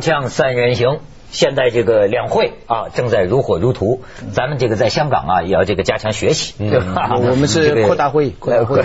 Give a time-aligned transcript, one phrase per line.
[0.00, 7.16] 锵锵三人行，现在这个两会啊正在如火如荼，咱们这个在香港啊也要这个加强学习，对吧？
[7.16, 8.84] 我们 是扩大会议，扩大会议。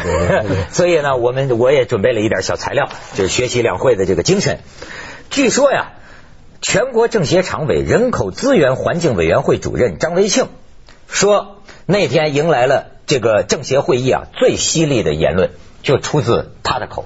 [0.71, 4.59] 所以呢，我们我也准备了一点小材料，就是学习两会的这个精神。
[5.29, 5.93] 据说呀，
[6.61, 10.47] 全国政协常委、人口资源环境委员会主任张维庆
[11.07, 15.51] 说，那天迎来了这个政协会议啊最犀利的言论，
[15.83, 17.05] 就出自他的口。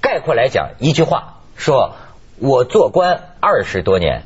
[0.00, 1.96] 概括来讲，一句话说。
[2.40, 4.22] 我做官二十多年，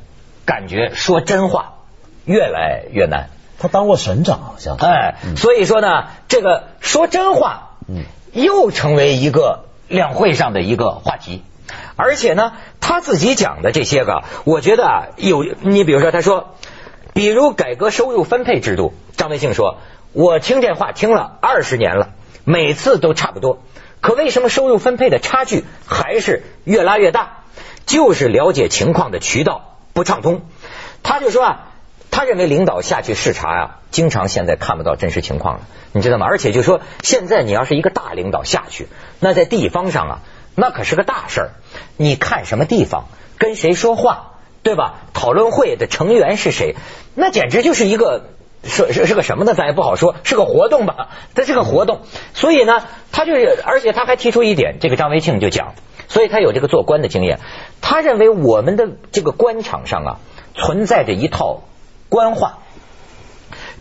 [0.47, 1.75] 感觉说真话
[2.25, 3.29] 越来越难。
[3.59, 4.77] 他当过省长，好像。
[4.77, 11.43] 哎，所以说呢，这个说真话，嗯，又成为一个两会上的一个话题。
[11.97, 16.55] 而且呢，他自己讲的这些个，我觉得啊，有你比如说，他说，
[17.15, 19.79] 比如改革收入分配制度，张维庆说，
[20.13, 22.11] 我听这话听了二十年了，
[22.45, 23.59] 每次都差不多，
[24.01, 27.39] 可为什么收入分配的差距还是越拉越大？
[27.87, 30.43] 就是了解情况的渠道不畅通，
[31.03, 31.73] 他就说啊，
[32.11, 35.61] 他认为领导下去视察呀，经常现在看不到真实情况了，
[35.93, 36.27] 你知道吗？
[36.27, 38.89] 而且就说现在你要是一个大领导下去，
[39.21, 40.19] 那在地方上啊，
[40.55, 41.51] 那可是个大事儿。
[41.97, 43.05] 你看什么地方，
[43.39, 44.95] 跟谁说话，对吧？
[45.13, 46.75] 讨论会的成员是谁，
[47.15, 48.31] 那简直就是一个
[48.65, 49.55] 是是是个什么呢？
[49.55, 51.11] 咱也不好说，是个活动吧？
[51.35, 52.01] 它是个活动，
[52.33, 55.75] 所以呢，他就是，而且他还提出一点，这个张维庆就讲。
[56.07, 57.41] 所以他有这个做官的经验，
[57.87, 60.17] 他认为我们的这个官场上啊
[60.55, 61.65] 存在着一套
[62.09, 62.61] 官话，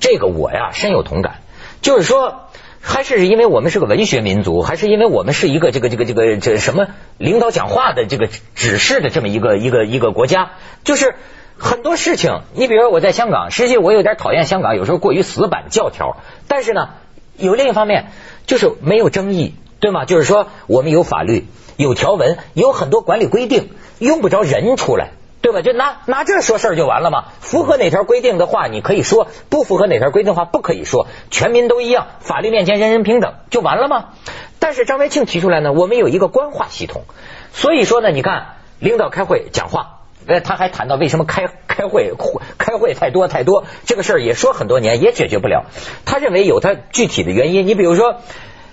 [0.01, 1.35] 这个我呀深有同感。
[1.81, 2.49] 就是说，
[2.81, 6.87] 还是因为我们是个文学民族，还是因为我们是一个这个这个这个这什么
[7.17, 10.51] 领导讲话的这个指示的这么一个一个一个国家，
[10.83, 11.15] 就是
[11.57, 16.17] 很多事情，你比如说我在香港，实际我有点讨厌香港，有时候过于死板教条，
[16.49, 16.89] 但是呢，
[17.37, 18.07] 有另一方面
[18.47, 20.03] 就是没有争议，对吗？
[20.03, 21.47] 就是说我们有法律。
[21.75, 25.11] 有条文，有很多管理规定，用不着人出来，
[25.41, 25.61] 对吧？
[25.61, 27.25] 就拿拿这说事儿就完了嘛。
[27.39, 31.07] 符合哪条规定的话，你可以说；不符合哪条规定的话，不可以说。
[31.31, 34.09] 全民都一样，法律面前人人平等，就完了吗？
[34.59, 37.03] 但是张维庆提出来呢，我们有一个官话系统，
[37.51, 42.13] 所以说呢，你看领导开会讲话，呃，他还谈到为什么开开会
[42.57, 45.65] 开会太多太多，这个事儿也说很多年也解决不了。
[46.05, 48.17] 他认为有他具体的原因，你比如说。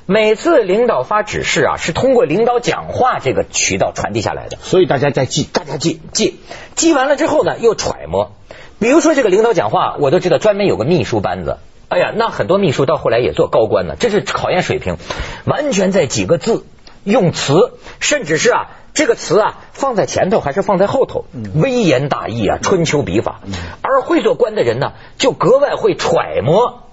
[0.06, 6.40] 每次领导发指示啊，是通过领导讲话这个渠道传递下来的，所以大家在记，大家记记
[6.74, 8.32] 记完了之后呢，又揣摩。
[8.80, 11.58] 比如说这个领导讲话，我都知道专门有个秘书班子。
[11.88, 14.96] 哎呀，那很多秘书到后来也做高官呢，这是考验水平，
[15.44, 16.64] 完全在几个字
[17.04, 23.40] 用词，甚至是啊这个词啊放在前头还是放在后头，微言大义啊，春秋笔法。
[23.82, 26.84] 而会做官的人呢，就格外会揣摩。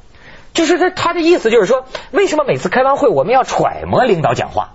[0.57, 4.73] 就是他他的意思就是说，为什么每次开完会我们要揣摩领导讲话，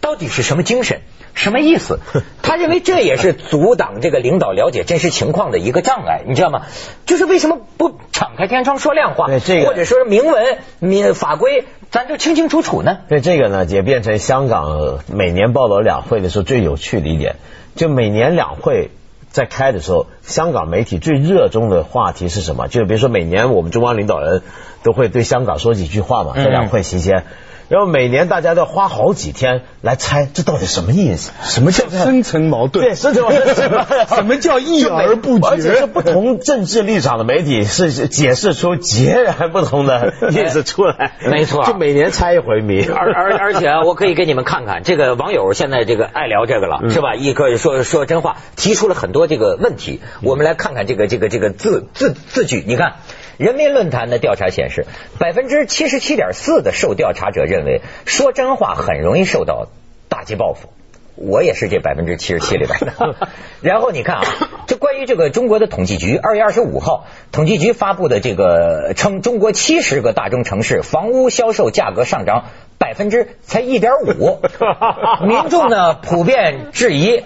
[0.00, 1.02] 到底是什么精神，
[1.34, 2.00] 什么意思？
[2.42, 6.62] 他认为这也是阻挡这个领导了解真实情况的一个障碍，你知道吗？
[7.06, 9.28] 就是为什么不敞开天窗说亮话，
[9.64, 12.98] 或者说是明文、明法规，咱就清清楚楚呢？
[13.08, 17.36] 对这个呢，也变成香港每年报道两会的时候最有趣的一点，
[17.76, 18.90] 就每年两会。
[19.30, 22.68] 在开的时候，香港媒体最热衷的话题是什么？
[22.68, 24.42] 就比如说，每年我们中央领导人
[24.82, 27.24] 都会对香港说几句话嘛，在两会期间。
[27.70, 31.30] 然后每年大家都要花好几天来猜这到底什么意思？
[31.44, 32.84] 什么叫深层矛盾？
[32.84, 33.54] 对，深层矛盾。
[34.10, 35.48] 什么叫议而不决？
[35.48, 41.12] 而且是不同政治立场的媒体是解释出截然不同的意思出来。
[41.30, 42.82] 没错，就每年猜一回谜。
[42.90, 47.14] 而而而且我可以给你们看看，这个网友现在这个爱聊这个了，是吧？
[47.14, 50.00] 一个说说真话，提出了很多这个问题。
[50.22, 52.94] 我们来看看这个这个这个字字字句，你看。
[53.40, 54.84] 人民论坛的调查显示，
[55.18, 59.68] 百分之七十七点四的受调查者认为说真话很容易受到
[60.10, 60.68] 打击报复。
[61.16, 63.16] 我也是这百分之七十七里边的。
[63.62, 64.22] 然后你看啊，
[64.66, 72.44] 这关于这个中国的统计局二月二十五号统计局发布的这个称，中国七十个大中城市房屋销售价格上涨
[72.76, 74.38] 百分之才一点五，
[75.26, 77.24] 民众呢普遍质疑，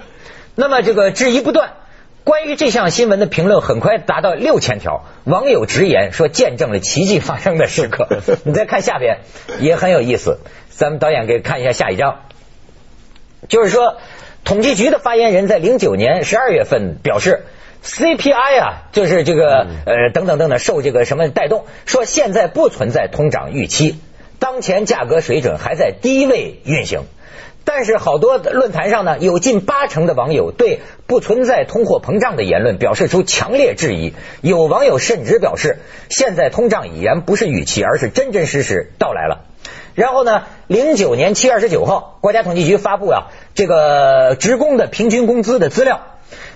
[0.54, 1.72] 那么这个质疑不断。
[2.24, 8.08] 关于这项新闻的评论很快达到六千条，网友直言说见证了奇迹发生的时刻。
[8.44, 9.18] 你再看下边
[9.60, 10.38] 也很有意思，
[10.70, 12.22] 咱们导演给看一下下一张，
[13.46, 13.98] 就是说
[14.42, 17.44] 统计局的发言人在零九年十二月份表示
[17.84, 24.00] ，CPI 啊就是这个呃等等等等受这个什么带动，说现在不存在通胀预期，
[24.38, 27.02] 当前价格水准还在低位运行。
[27.64, 34.14] 但是好多论坛上呢，有近八成的网友对不存在通货膨胀的言论表示出强烈质疑。
[34.42, 35.78] 有网友甚至表示，
[36.08, 39.46] 现在通胀已然不是预期，而是真真实实到来了。
[39.94, 46.02] 然后呢，零九年七月二十九号，国家统计局发布啊这个职工的平均工资的资料，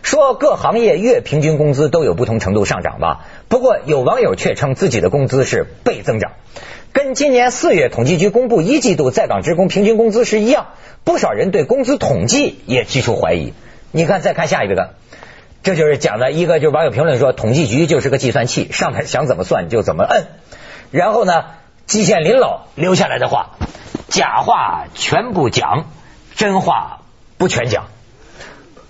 [0.03, 3.27] 说各行业月平均工资都有不同程度上涨吧。
[3.49, 6.33] 不过有网友却称自己的工资是倍增长，
[6.99, 10.67] 跟今年四月统计局公布一季度在岗职工平均工资是一样。
[11.05, 13.53] 不少人对工资统计也提出怀疑。
[13.93, 14.95] 你看，再看下一个，
[15.63, 20.27] 这就是讲的一个，就是网友评论说，统计局就是个计算器，上面想怎么算就怎么摁。
[20.91, 21.45] 然后呢，
[21.87, 23.51] 季羡林老留下来的话，
[24.09, 25.85] 假话全部讲，
[26.35, 27.03] 真话
[27.37, 27.85] 不全讲。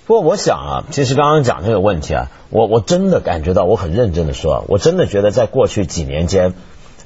[0.07, 6.55] 不过我想啊，其实刚刚讲这个问题啊，我我真的感觉到，我很认真的说，我真的觉得在过去几年间，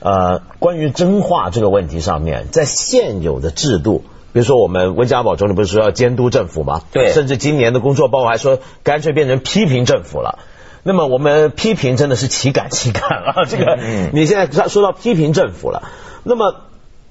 [0.02, 4.02] 呃，关于真话这个问题上面，在现有的制度。
[4.32, 6.81] 比如说，我们温家宝总理不是说要监督政府吗？
[6.90, 10.38] 对，甚至今年的工作报告还说，干脆变成批评政府了。
[10.84, 13.44] 那么我们批评真的是岂敢岂敢啊！
[13.46, 13.78] 这个，
[14.12, 15.82] 你现在说到批评政府了，
[16.25, 16.62] 那么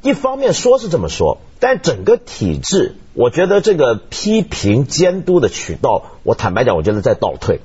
[0.01, 7.61] 一方面说是这么说，但整个体制，我觉得这个批评监督的渠道，我坦白讲，我觉得在倒退。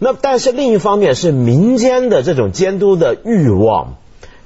[0.00, 3.94] 那但是另一方面是民间的这种监督的欲望。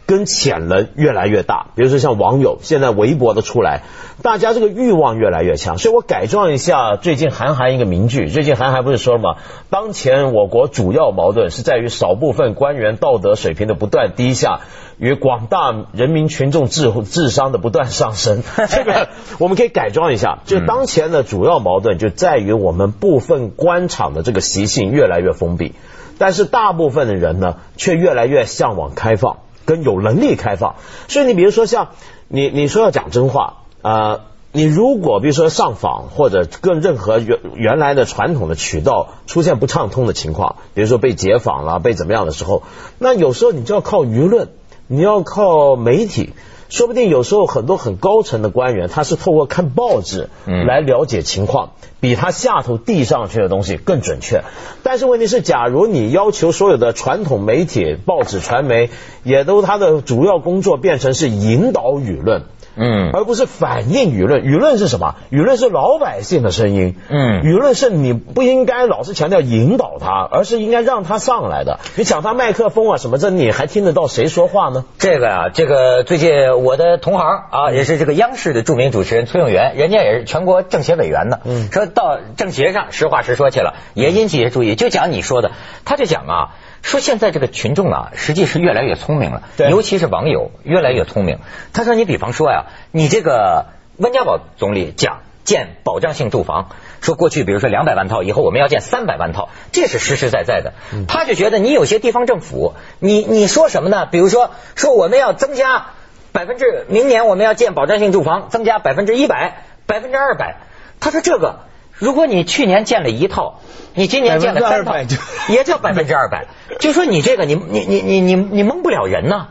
[0.06, 3.83] 跟潜能越来越大，比如说像网友现在微博的出来，
[4.23, 9.37] 大家这个欲望越来越强，所以我改装一下最近韩寒一个名句，最近韩寒不是说吗？
[9.71, 14.61] 当前我国主要矛盾是在于少部分官员道德水平的不断低下，
[14.99, 18.43] 与广大人民群众智智商的不断上升。
[18.69, 19.09] 这个
[19.39, 25.73] 我们可以改装一下，就当前的主要矛盾就在于我们部分官场的这个习性越来越封闭，
[26.19, 29.39] 但是大部分的人呢却越来越向往开放。
[29.64, 30.76] 跟有能力开放，
[31.08, 31.88] 所以你比如说像
[32.28, 34.20] 你你说要讲真话啊，
[34.52, 42.62] 你如果比如说上访或者跟任何原原来的传统的渠道出现不畅通的情况，比如说被解访了被怎么样的时候，
[42.99, 44.49] 那有时候你就要靠舆论，
[44.87, 46.32] 你要靠媒体。
[46.70, 51.75] 说不定有时候很多很高层的官员，他是透过看报纸来了解情况，
[52.05, 54.43] 比他下头递上去的东西更准确。
[54.83, 58.91] 但是问题是，假如你要求所有的传统媒体、报纸、传媒，
[59.23, 62.43] 也都它的主要工作变成是引导舆论。
[62.77, 64.43] 嗯，而不是反映舆论。
[64.43, 65.15] 舆论是什么？
[65.31, 66.97] 舆论是老百姓的声音。
[67.09, 71.79] 嗯，舆论是你不应该老是强调引导他，而是应该让他上来的。
[71.95, 74.85] 你抢他麦克风啊什么，这你还听得到谁说话呢？
[74.99, 81.39] 这个啊，这个最近我的同行啊，也是这个央视的著名主持人崔永元，人家也是全国政协委员呢。
[81.45, 84.75] 嗯，说到政协上，实话实说去了，也引起一些注意。
[84.75, 85.52] 就讲你说的，
[85.85, 86.55] 他就讲啊。
[86.82, 91.38] 说现在这个群众啊，实际是越来越聪明了，尤其是网友越来越聪明。
[91.73, 96.69] 他说：“你比方说呀，你这个温家宝总理讲建保障性住房，
[97.00, 100.75] 说过去比如说两百万套，以后我们要建三百万套，这是实实在在的。
[101.08, 104.05] 他就觉得你有些地方政府，你你说什么呢？
[104.05, 105.87] 比如说说我们要增加
[106.32, 110.56] 百分之，明年我们要建保障性住房，增加百分之一百、百分之二百。
[111.00, 111.61] 他说这个。”
[111.99, 113.61] 如果你去年建了一套，
[113.94, 114.94] 你今年建了三套，
[115.49, 116.46] 也叫百分之二百。
[116.81, 119.49] 就说你这个，你你你你你你蒙不了人呐。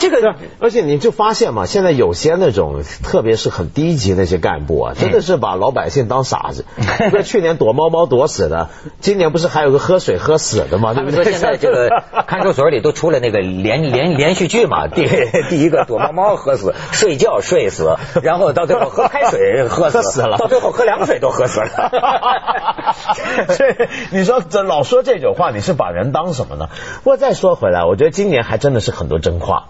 [0.00, 6.64] 这个，而且你就发现嘛，现在有些那种，特别是很低级那些干部啊，真的是把老百姓当傻子。
[7.12, 8.70] 那去年躲猫猫躲死的，
[9.00, 10.94] 今年不是还有个喝水喝死的吗？
[10.94, 11.24] 对不对？
[11.24, 14.88] 现在这个 看守所里都出了那个连连连续剧嘛。
[14.88, 15.06] 第
[15.48, 21.83] 第一个躲猫猫喝死，睡觉睡死，然后到最后喝开水喝死了，到最后喝凉水都喝死了。
[23.54, 23.74] 所以
[24.10, 26.68] 你说这老说这种话，你是把人当什么呢？
[27.02, 29.64] 不过再说回来，我觉得今年还真的是很多真话。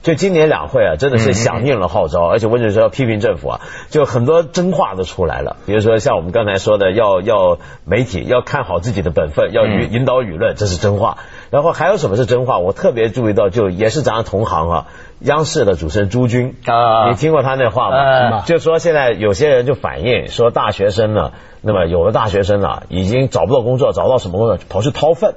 [0.00, 3.60] 就今年两会啊，真的是响应了号召，而且温主席要批评政府啊，
[3.90, 5.56] 就很多真话都出来了。
[5.66, 11.18] 比如说像我们刚才说的，要要媒体要看好自己的本分，要引引导舆论，这是真话。
[11.50, 12.58] 然后还有什么是真话？
[12.58, 14.86] 我特别注意到，就也是咱同行啊，
[15.18, 18.40] 央视的主持人朱军啊，你听过他那话吗？
[18.46, 25.34] 就说现在有些人就反映说，大学生呢，那么有的大学生啊，已经找不到工作，找到什么工作，跑去掏粪。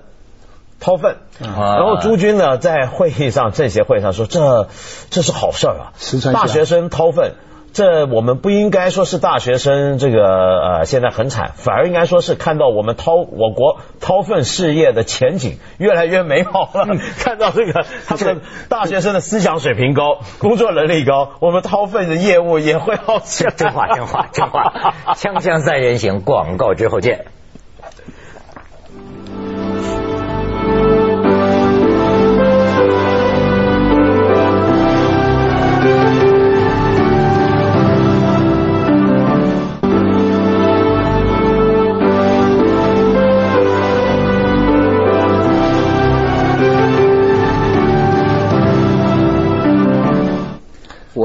[0.83, 4.67] 掏粪，然后朱军呢在会议上政协会上说，这
[5.11, 5.93] 这是好事儿啊，
[6.33, 7.35] 大学生掏粪，
[7.73, 10.25] 这我们不应该说是大学生这个
[10.59, 23.51] 呃现在很惨，反而应该说是看到我们掏我国掏粪事业的前景越来越美好了， 看到这个他们大学生的思想水平高，工作能力高，我们掏粪的业务也会好起来。
[23.51, 27.25] 真话真话真话，锵锵三人行，广告之后见。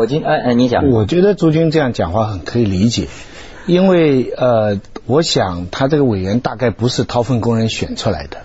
[0.07, 3.09] 我今哎哎，你讲，我觉得朱军这样讲话很可以理解，
[3.67, 8.37] 因为呃，我想他这个委员大概不是掏粪工人选出来的，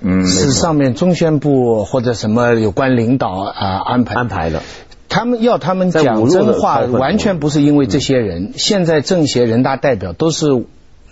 [0.00, 4.62] 嗯是上面中宣部或者什么有关领导啊、安排安排的。
[5.08, 8.54] 他们要他们在讲真话，完全不是因为这些人。
[8.56, 10.64] 现在政协、人大代表都是，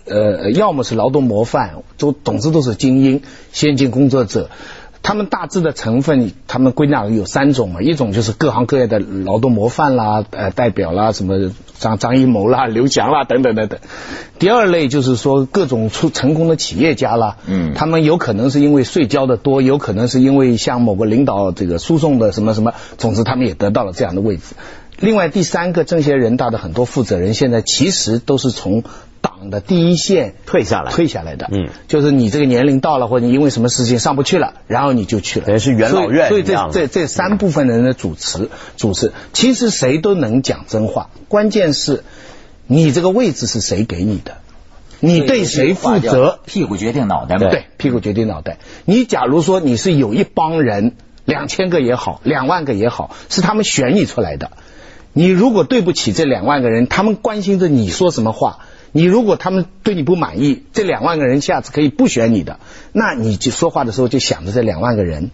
[0.06, 3.22] 呃，要么是劳动模范，都总之都是精英、
[3.52, 4.50] 先进工作者。
[5.04, 13.78] 他们大致的成分，他们归纳为有三种嘛，一种就是各行各业的劳动模范啦、呃代表啦，什么张张艺谋啦、刘翔啦等等等等。
[14.38, 24.54] 第二类就是说各种出成功的企业家啦，嗯他们有可能是因为税交的多，有可能是因为向某个领导这个输送的什么什么，总之他们也得到了这样的位置。
[25.00, 28.84] 另外第三个，政协人大的很多负责人现在其实都是从
[29.24, 42.04] 党的第一线退下来退下来的，嗯，就是你这个年龄到了，或者你因为什么事情上不去了，然后你就去了，等于是元老院所以这这这三部分人的主持主持，其实谁都能讲真话，关键是
[42.66, 44.36] 你这个位置是谁给你的，
[45.00, 47.48] 你对谁负责，屁股决定脑袋嘛。
[47.48, 48.58] 对，屁股决定脑袋。
[48.84, 54.50] 你假如说你是有一帮人，两千个也好，两万个也好，是他们选你出来的。
[55.14, 58.58] 你如果对不起这两万个人，他们关心着你说什么话。
[58.96, 62.60] 你如果他们对你不满意，这两万个人下次可以不选你的，
[62.92, 65.32] 那你就说话的时候就想着这两万个人。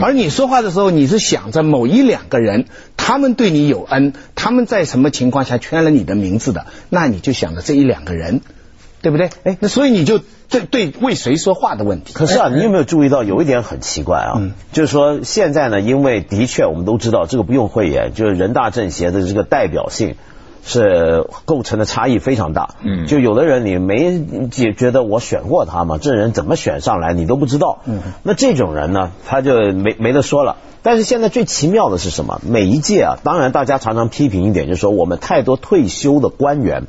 [0.00, 2.66] 而你说话的时候，你是想着某一两个人，
[2.96, 8.40] 他们对你有恩，他们在什么情况下圈了你的名字的，那你就想着这一两个人，
[9.02, 9.30] 对不对？
[9.42, 12.14] 哎，那所以你就对对为谁说话的问题。
[12.14, 14.34] 可是啊，你有没有注意到有一点很奇怪啊？
[14.38, 20.14] 嗯就是说现在呢，因为的确我们都知道这个不用讳言，就是人大政协的这个代表性
[20.66, 22.74] 是构成的差异非常大。
[22.82, 25.96] 嗯就有的人你没觉觉得我选过他吗？
[25.98, 27.78] 这人怎么选上来你都不知道。
[27.86, 30.56] 嗯那这种人呢，他就没没得说了。
[30.82, 32.40] 但是现在最奇妙的是什么？
[32.44, 36.84] 每一届啊，当然大家常常批评一点，就是说我们太多退休的官员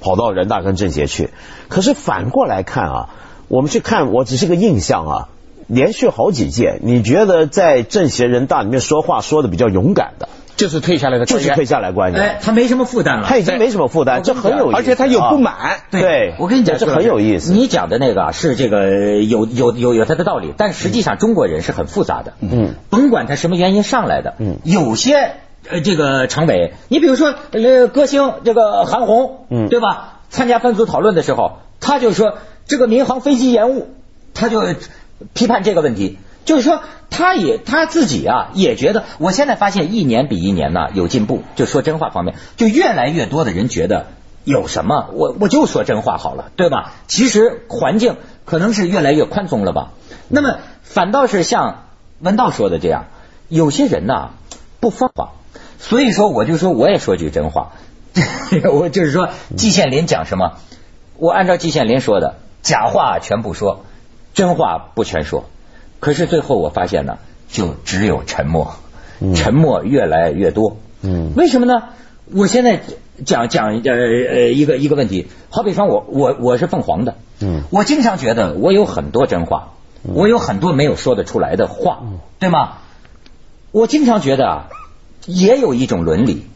[0.00, 1.30] 跑到人大跟政协去。
[1.68, 3.08] 可是反过来看啊，
[3.48, 5.28] 我们去看，我只是个印象啊，
[5.66, 13.26] 连续好几届，你觉得在政协人大里面说话说的比较勇敢的，就是退下来的官员就是退下来官员，哎，他没什么负担了。
[13.26, 15.38] 他已经没什么负担，这很有意思，而且他有不啊。
[15.38, 15.54] 满。
[15.90, 22.34] 对我跟你讲，这很有意思你讲的那个啊是这个有有有有他的道理，但实际上中国人是很复杂的。
[22.40, 25.32] 嗯，甭管他什么原因上来的，嗯有些
[25.68, 30.20] 呃这个常委，你比如说呃歌星这个韩红，嗯对吧？
[30.30, 33.88] 参加分组讨论的时候，他就说这个民航飞机延误，
[34.34, 34.62] 他就
[35.34, 36.18] 批判这个问题。
[36.44, 41.42] 就是说，他也他自己啊，也觉得，我现在发现一年比一年呢有进步。
[41.56, 44.06] 就说真话方面，就越来越多的人觉得
[44.44, 46.94] 有什么，我我就说真话好了，对吧？
[47.06, 49.92] 其实环境可能是越来越宽松了吧。
[50.28, 51.84] 那么反倒是像
[52.20, 53.06] 文道说的这样，
[53.48, 54.30] 有些人呐
[54.80, 55.30] 不说谎，
[55.78, 57.72] 所以说我就说我也说句真话，
[58.72, 60.58] 我就是说季羡林讲什么，
[61.18, 63.84] 我按照季羡林说的，假话全不说，
[64.34, 65.44] 真话不全说。
[66.02, 67.18] 可是最后我发现呢，
[67.48, 68.74] 就只有沉默，
[69.36, 70.76] 沉默越来越多。
[71.00, 71.84] 嗯为什么呢？
[72.34, 72.80] 我现在
[73.24, 82.00] 讲讲呃呃一个一个问题，好比说我我我是凤凰的，嗯我经常觉得我有很多真话，我有很多没有说得出来的话，
[82.40, 82.78] 对吗？
[83.70, 84.68] 我经常觉得啊，
[85.26, 86.46] 也有一种伦理，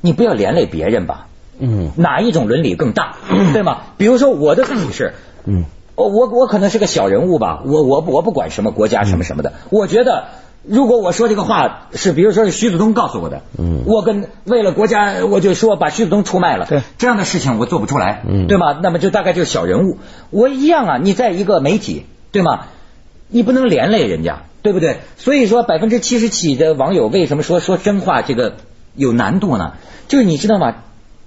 [0.00, 1.26] 你不要连累别人吧。
[1.58, 3.16] 嗯哪一种伦理更大，
[3.52, 3.78] 对吗？
[3.96, 10.24] 比如说我的伦理是，嗯我我我可能是个小人物吧，我我我不管什么国家什么什么的，我觉得
[10.64, 18.78] 如果我说这个话是，比如说是徐子东告诉我的，嗯我跟为了国家我就说把徐子东出卖了，对这样的事情我做不出来，嗯对吗？
[18.82, 19.98] 那么就大概就是小人物，
[20.30, 22.66] 我一样啊，你在一个媒体，对吗？
[23.28, 25.00] 你不能连累人家，对不对？
[25.16, 28.54] 所以说百分之七十七的网友为什么说说真话这个
[28.94, 29.74] 有难度呢？
[30.08, 30.76] 就是你知道吗？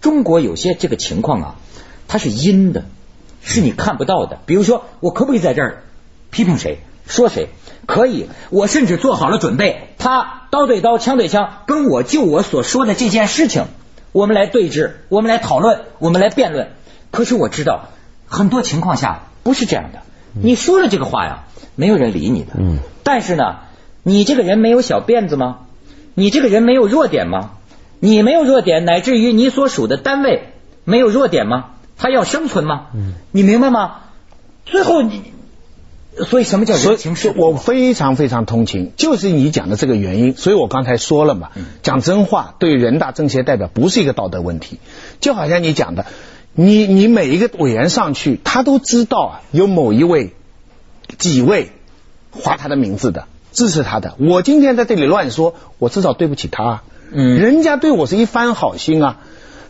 [0.01, 1.55] 中国有些这个情况啊，
[2.07, 2.85] 它是阴的，
[3.45, 4.39] 是你看不到的。
[4.45, 5.83] 比如说，我可不可以在这儿
[6.31, 7.47] 批评谁，说谁？
[7.85, 13.65] 可以，我甚至做好了准备，他刀对刀，枪对枪，跟我就我所说的这件事情，
[14.11, 16.71] 我们来对峙，我们来讨论，我们来辩论。
[17.11, 17.89] 可是我知道，
[18.25, 19.99] 很多情况下不是这样的。
[20.33, 21.43] 你说了这个话呀，
[21.75, 22.53] 没有人理你的。
[22.57, 22.79] 嗯。
[23.03, 23.57] 但是呢，
[24.01, 25.59] 你这个人没有小辫子吗？
[26.15, 27.51] 你这个人没有弱点吗？
[27.99, 30.49] 你没有弱点，乃至于你所属的单位
[30.83, 31.71] 没有弱点吗？
[31.97, 32.87] 他要生存吗？
[32.93, 33.97] 嗯你明白吗？
[34.65, 35.21] 最后你，
[36.27, 37.41] 所以什么叫所以人情世故？
[37.41, 40.35] 我非常非常同情，就是你讲的这个原因。
[40.35, 41.51] 所以我刚才说了嘛，
[41.83, 44.79] 讲真话对人大政协代表不是一个道德问题，
[45.19, 46.05] 就好像你讲的，
[46.53, 50.33] 你你每一个委员上去，他都知道啊，有某一位、
[51.17, 51.69] 几位
[52.31, 54.15] 划他的名字的，支持他的。
[54.17, 56.83] 我今天在这里乱说，我至少对不起他啊。
[57.11, 59.17] 嗯人家对我是一番好心啊。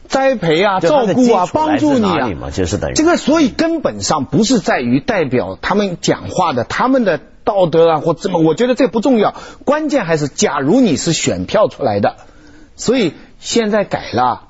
[0.08, 2.30] 栽培啊、照顾啊帮助你啊。
[2.52, 9.36] 就是等于这个，所以根本上不是在于代表他们讲话的他们的道德啊或怎么，我觉得这不重要，
[9.66, 12.16] 关键还是假如你是选票出来的，
[12.76, 14.42] 所以现在改了。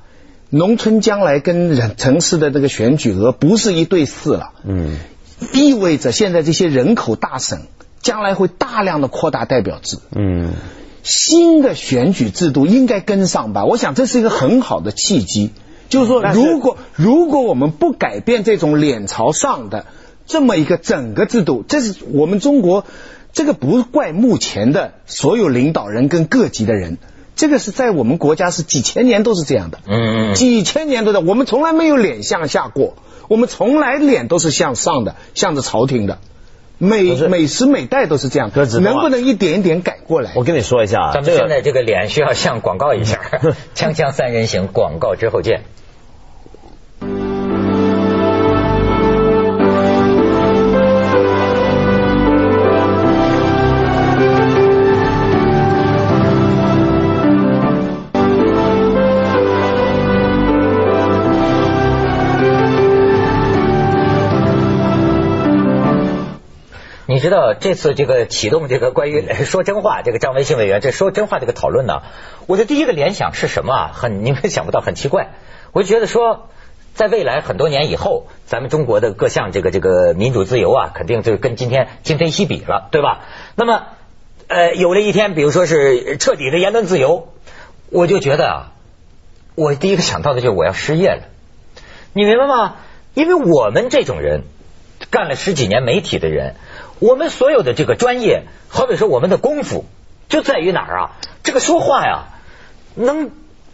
[0.52, 5.00] 农村将来跟人城市的这个选举额不是一对四了，嗯，
[5.54, 7.64] 意味着现在这些人口大省
[8.00, 10.54] 将来会大量的扩大代表制，嗯，
[11.06, 13.64] 新的选举制度应该跟上吧？
[13.64, 15.52] 我想这是一个很好的契机。
[15.88, 19.86] 就是说，如果如果我们不改变这种脸朝上的
[20.26, 22.86] 这么一个整个制度，这是我们中国
[23.34, 26.98] 这个不怪目前的所有领导人跟各级的人，
[27.36, 32.96] 这个是在我们国家是几千年都是这样的，嗯嗯几千年都在，我们从来没有脸向下过，
[33.28, 36.18] 我们从来脸都是向上的，向着朝廷的。
[36.78, 40.32] 每每时每代都是这样能不能一点一点改过来？
[40.36, 43.20] 我跟你说一下啊，咱们现在这个脸需要向广告一下，
[43.76, 45.62] 锵锵三人行，广告之后见。
[67.16, 72.02] 你知道这次这个启动这个关于 说真话这个张维新委员这说真话这个讨论呢，
[72.46, 73.92] 我的第一个联想是什么啊？
[73.96, 75.30] 很你们想不到，很奇怪。
[75.72, 76.50] 我就觉得说，
[76.94, 83.22] 在未来很多年以后，咱们中国的各项这个这个民主自由啊，肯定就跟今天今非昔比了，对吧？
[83.56, 83.84] 那么
[84.50, 87.30] 呃，有了一天，比如说是彻底的言论自由，
[87.92, 88.72] 我就觉得啊，
[89.56, 91.22] 我第一个想到的就是我要失业了。
[92.12, 92.76] 你明白吗？
[93.14, 94.44] 因为我们这种人
[95.12, 96.56] 干了十几年媒体的人，
[97.00, 99.86] 我们所有的这个专业，好比说我们的功夫，
[100.30, 101.12] 就在于哪儿啊？
[101.44, 102.26] 这个说话呀，
[102.96, 103.32] 能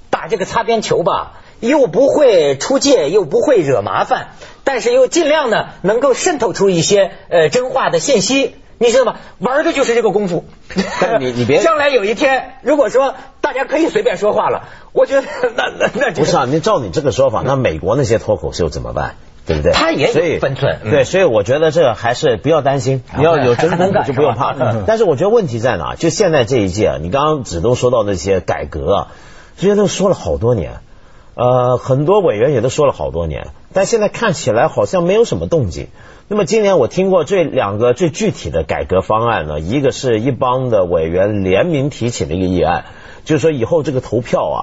[0.10, 4.30] 打这个擦边球吧，又不会出界，又不会惹麻烦，
[4.64, 8.56] 但是又尽量呢能够渗透出一些呃真话的信息。
[8.78, 9.18] 你知道吗？
[9.38, 10.44] 玩的就是这个功夫。
[11.00, 19.16] 但你你别 将来有一天，如果说大家可以随便说话了，我觉得那那那不是啊，你照你这个说法，那美国那些脱口秀怎么办？
[19.52, 19.72] 对不对？
[19.74, 24.56] 他也有分寸嗯对，所以我觉得这个还是不要担心，你要有真功夫就 不用怕。
[24.88, 25.96] 但是我觉得问题在哪？
[25.96, 29.08] 就现在这一届啊，你刚刚只都说到那些改革啊，
[29.58, 30.80] 这些都说了好多年，
[31.36, 35.88] 呃，很多委员也都说了好多年，但现在看起来好像没有什么动静。
[36.28, 42.86] 那么今年我听过这两个最具体的改革方案呢，一个是一帮的委员联名提起的一个议案，
[43.26, 44.60] 就是说以后这个投票啊，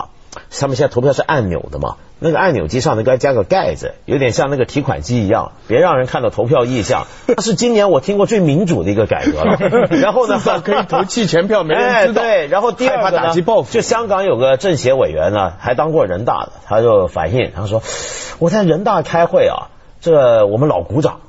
[0.51, 7.07] 他们现在投票是按钮的嘛，那个按钮机上呢该加个盖子，有点像那个提款机一样，别让人看到投票意向。
[7.27, 9.57] 那是今年我听过最民主的一个改革了。
[10.01, 17.83] 然后呢，可以投弃权票没人 知道哎、对，然后第二害怕个呢打击报复就香港有个政协委员呢，还当过人大的，他就反映，他说
[18.39, 19.69] 我在人大开会啊，
[20.01, 21.21] 这个我们老鼓掌。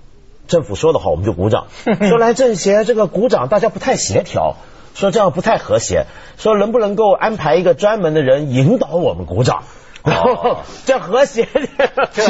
[0.48, 1.68] 政府说的好，我们就鼓掌。
[2.10, 4.56] 说来政协这个鼓掌，大家不太协调，
[4.96, 6.06] 说这样不太和谐。
[6.38, 9.64] 说能不能够安排一个专门的人引导我们鼓掌，
[10.04, 11.68] 哦 这样和谐点。
[12.14, 12.24] 这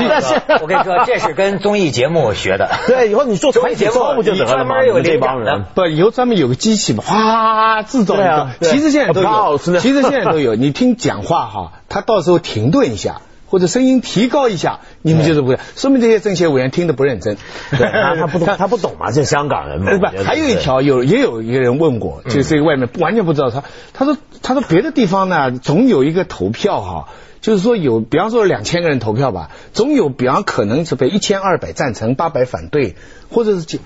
[0.61, 2.71] 我跟你说，这是跟综艺节目学的。
[2.87, 4.53] 对，以后你做团体操不就得了吗？
[4.55, 5.65] 专门有这帮人。
[5.75, 10.55] 不，以后专门有个机器嘛，哗制造一个对啊，其实现在都有，其实现在都有。
[10.55, 13.21] 你听讲话哈，他到时候停顿一下。
[13.49, 17.35] 或者声音提高一下，你们就是不对，说明这些政协委员听得不认真。
[17.71, 19.91] 对，他他不懂，他不懂嘛，这香港人嘛。
[19.91, 27.07] 呃不还有一条有也有一个人问过，就是这个外面完全不知道他，他说他说别的地方呢总有一个投票哈，
[27.41, 32.95] 就是说有比方说两千个人投票吧，总有比方可能是被一千二百赞成，八百反对，
[33.31, 33.79] 或者是几，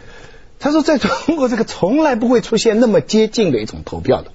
[0.60, 4.32] 他说在中国这个从来不会出现那么接近的一种投票的，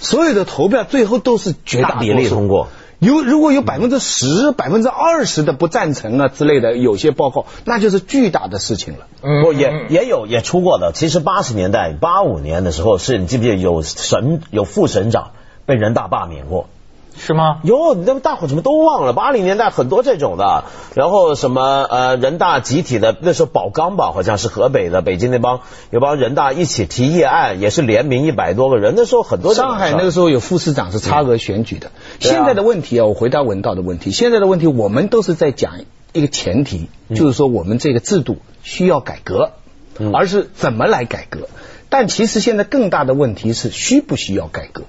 [0.00, 2.68] 所有的投票最后都是绝大大比例通过。
[3.00, 9.06] 有如果有百分之十、百分之二十的不赞成啊之类的，有些报告，那就是巨大的事情了。
[9.22, 10.92] 嗯不也也有也出过的。
[10.94, 15.30] 其实八十年代八五年的时候，是你记不记得有省有副省长
[15.64, 16.68] 被人大罢免过？
[17.22, 17.60] 是吗？
[17.64, 19.12] 有，你们大伙怎么都忘了？
[19.12, 31.92] 八零年代很多这种的，然后什么呃人大集体的那时候宝钢吧，好像是河北的，北京那帮有帮人大一起提议案，也是联名一百多个人，那时候很多上海那个时候有副市长是差额选举的。
[32.20, 34.12] 现在的问题啊，我回答文道的问题。
[34.12, 35.74] 现在的问题，我们都是在讲
[36.14, 39.50] 一个前提，就是说我们这个制度需要改革，
[39.98, 41.48] 嗯而是怎么来改革。
[41.90, 44.84] 但其实现在更大的问题是需不需要改革。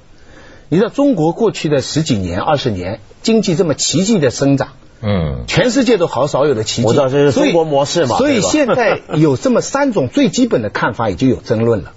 [0.72, 4.70] 你知道中国过去的十几年、二十年，经济这么奇迹的生长，
[5.02, 6.88] 嗯，全世界都好少有的奇迹。
[6.88, 11.92] 我知道这是所以中国模式嘛所以现在有这么三种最基本的看法，已经有争论了。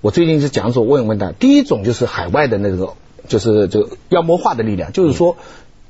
[0.00, 2.94] 我最近是讲说问问他，第一种就是海外的那个，
[3.28, 5.36] 就是这个妖魔化的力量，就是说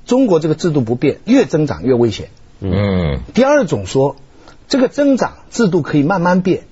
[0.05, 2.29] 中国这个制度不变，越增长越危险。
[2.61, 4.17] 嗯，第二种说，
[4.69, 6.65] 这个增长制度可以慢慢变，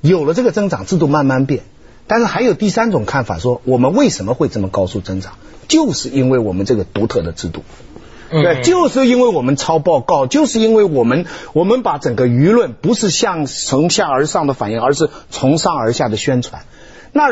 [0.00, 1.64] 有了这个增长制度慢慢变。
[2.06, 5.34] 但是还有第三种看法说，我们为什么会这么高速增长？
[5.68, 7.62] 就是因为我们这个独特的制度。
[8.28, 16.62] 对，就是因为我们抄报告，就是因为我们我们把整个舆论不是向从下而上的反应，而是从上而下的宣传。
[17.12, 17.28] 那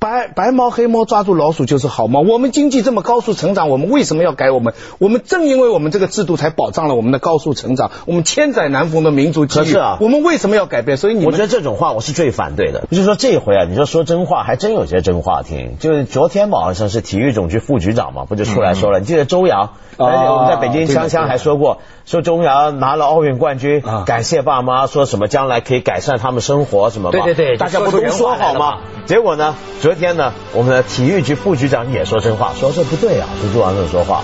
[0.00, 2.20] 白白猫黑猫抓住老鼠就是好猫。
[2.20, 4.50] 我们经济这么高速成长，我们为什么要改？
[4.50, 9.62] 我们我们正因为我们这个制度才保障了我们的高速成长，我们千载难逢的民族机遇。
[9.62, 10.96] 可是啊我们为什么要改变？
[10.96, 12.88] 所以你我觉得这种话我是最反对的。
[12.90, 15.76] 就是说这一回啊，你说说真话，还真有些真话听。
[15.78, 19.00] 就是昨天嘛，好像是体育总局副局长嘛，不就出来说了？
[19.00, 27.12] 你记得周洋，哦我们在北京对的锵锵还说过，说周洋拿了奥运冠军啊，感谢爸妈，说什么将来可以改善他们生活什么嘛。
[27.12, 28.78] 对对对大家不都说好吗？
[29.04, 34.22] 结果呢，昨天呢，我们的体育局副局长也说真话，说这不对啊，说周洋这么说话，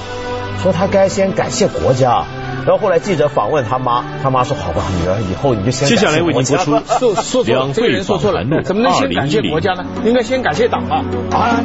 [0.62, 2.24] 说他该先感谢国家。
[2.66, 9.84] 然后后来记者访问他妈，他妈说：“好吧，女儿，以后你就先接下来为您播出说说错这个会人说错了怎么能先感谢国家呢？
[10.04, 11.04] 应该先感谢党啊！
[11.30, 11.60] 啊！